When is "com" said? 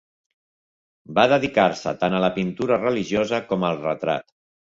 3.51-3.67